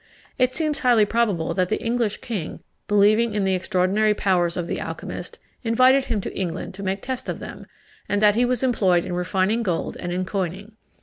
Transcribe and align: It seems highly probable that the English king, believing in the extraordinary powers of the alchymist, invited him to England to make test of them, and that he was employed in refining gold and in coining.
It 0.39 0.55
seems 0.55 0.79
highly 0.79 1.05
probable 1.05 1.53
that 1.53 1.69
the 1.69 1.79
English 1.79 2.21
king, 2.21 2.61
believing 2.87 3.35
in 3.35 3.43
the 3.43 3.53
extraordinary 3.53 4.15
powers 4.15 4.57
of 4.57 4.65
the 4.65 4.79
alchymist, 4.79 5.37
invited 5.63 6.05
him 6.05 6.19
to 6.21 6.35
England 6.35 6.73
to 6.73 6.81
make 6.81 7.03
test 7.03 7.29
of 7.29 7.37
them, 7.37 7.67
and 8.09 8.19
that 8.19 8.33
he 8.33 8.43
was 8.43 8.63
employed 8.63 9.05
in 9.05 9.13
refining 9.13 9.61
gold 9.61 9.95
and 9.99 10.11
in 10.11 10.25
coining. 10.25 10.71